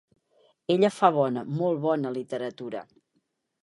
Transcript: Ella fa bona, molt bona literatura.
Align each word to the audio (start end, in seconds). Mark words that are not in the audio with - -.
Ella 0.75 0.91
fa 0.95 1.11
bona, 1.19 1.45
molt 1.61 1.85
bona 1.87 2.17
literatura. 2.19 2.87